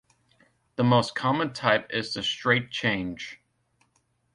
The 0.77 0.83
most 0.83 1.13
common 1.13 1.53
type 1.53 1.85
is 1.91 2.15
the 2.15 2.23
straight 2.23 2.71
change. 2.71 3.39